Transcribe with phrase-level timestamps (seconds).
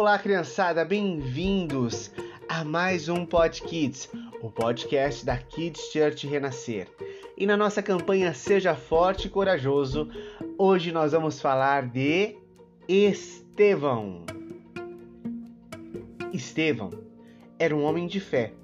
[0.00, 2.10] Olá, criançada, bem-vindos
[2.48, 4.08] a mais um Pod Kids,
[4.40, 6.88] o podcast da Kids Church Renascer.
[7.36, 10.08] E na nossa campanha Seja Forte e Corajoso,
[10.56, 12.34] hoje nós vamos falar de
[12.88, 14.24] Estevão.
[16.32, 16.92] Estevão
[17.58, 18.54] era um homem de fé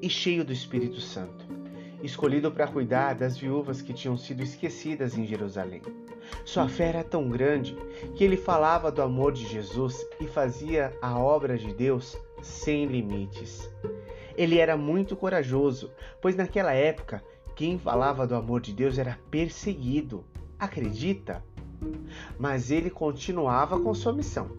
[0.00, 1.44] e cheio do Espírito Santo,
[2.04, 5.82] escolhido para cuidar das viúvas que tinham sido esquecidas em Jerusalém.
[6.44, 7.76] Sua fé era tão grande
[8.14, 13.70] que ele falava do amor de Jesus e fazia a obra de Deus sem limites.
[14.36, 17.22] Ele era muito corajoso, pois naquela época
[17.54, 20.24] quem falava do amor de Deus era perseguido.
[20.58, 21.44] Acredita?
[22.38, 24.50] Mas ele continuava com sua missão.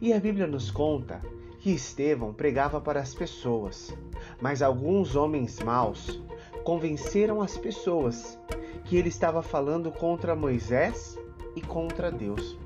[0.00, 1.22] E a Bíblia nos conta
[1.60, 3.96] que Estevão pregava para as pessoas,
[4.40, 6.20] mas alguns homens maus
[6.64, 8.38] convenceram as pessoas
[8.84, 11.18] que ele estava falando contra Moisés
[11.54, 12.58] e contra Deus.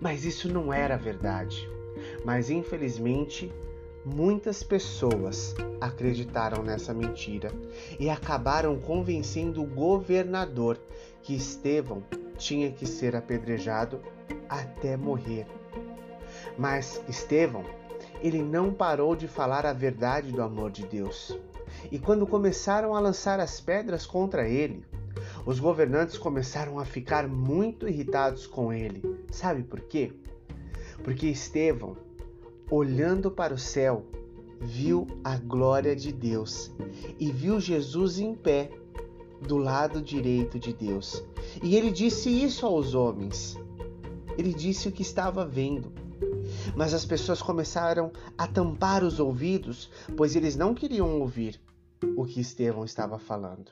[0.00, 1.68] Mas isso não era verdade.
[2.24, 3.52] Mas infelizmente,
[4.04, 7.50] muitas pessoas acreditaram nessa mentira
[7.98, 10.78] e acabaram convencendo o governador
[11.22, 12.02] que Estevão
[12.36, 14.00] tinha que ser apedrejado
[14.48, 15.46] até morrer.
[16.58, 17.64] Mas Estevão,
[18.22, 21.36] ele não parou de falar a verdade do amor de Deus.
[21.90, 24.84] E quando começaram a lançar as pedras contra ele,
[25.46, 29.02] os governantes começaram a ficar muito irritados com ele.
[29.30, 30.12] Sabe por quê?
[31.02, 31.96] Porque Estevão,
[32.70, 34.06] olhando para o céu,
[34.60, 36.72] viu a glória de Deus
[37.18, 38.70] e viu Jesus em pé
[39.40, 41.22] do lado direito de Deus.
[41.62, 43.58] E ele disse isso aos homens.
[44.38, 45.92] Ele disse o que estava vendo.
[46.74, 51.60] Mas as pessoas começaram a tampar os ouvidos, pois eles não queriam ouvir
[52.16, 53.70] o que Estevão estava falando.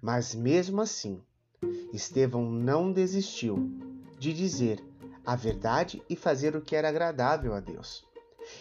[0.00, 1.22] Mas mesmo assim,
[1.92, 3.70] Estevão não desistiu
[4.18, 4.82] de dizer
[5.24, 8.04] a verdade e fazer o que era agradável a Deus.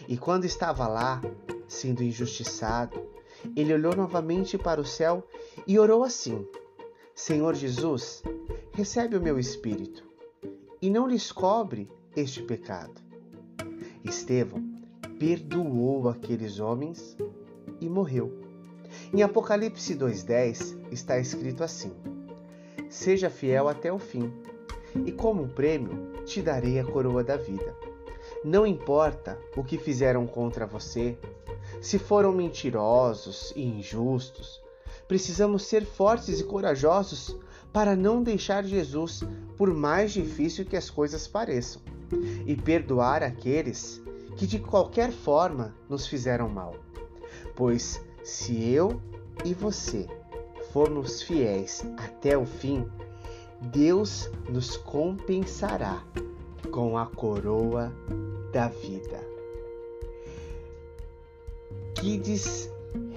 [0.07, 1.21] E quando estava lá,
[1.67, 3.01] sendo injustiçado,
[3.55, 5.27] ele olhou novamente para o céu
[5.65, 6.47] e orou assim:
[7.15, 8.21] Senhor Jesus,
[8.73, 10.03] recebe o meu espírito
[10.81, 13.01] e não lhes cobre este pecado.
[14.03, 14.63] Estevão
[15.19, 17.15] perdoou aqueles homens
[17.79, 18.40] e morreu.
[19.13, 21.91] Em Apocalipse 2,10 está escrito assim:
[22.89, 24.31] Seja fiel até o fim,
[25.05, 27.75] e como prêmio te darei a coroa da vida.
[28.41, 31.17] Não importa o que fizeram contra você,
[31.81, 34.61] se foram mentirosos e injustos,
[35.09, 37.37] precisamos ser fortes e corajosos
[37.73, 39.23] para não deixar Jesus,
[39.57, 41.81] por mais difícil que as coisas pareçam,
[42.45, 44.01] e perdoar aqueles
[44.37, 46.75] que de qualquer forma nos fizeram mal.
[47.57, 49.01] Pois se eu
[49.43, 50.07] e você
[50.71, 52.85] formos fiéis até o fim,
[53.61, 56.03] Deus nos compensará
[56.71, 57.91] com a coroa
[58.51, 59.19] da vida.
[61.95, 62.69] Kids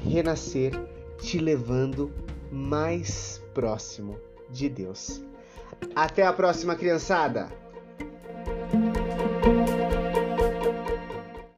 [0.02, 0.72] renascer
[1.18, 2.12] te levando
[2.50, 4.18] mais próximo
[4.50, 5.22] de Deus.
[5.94, 7.63] Até a próxima, criançada!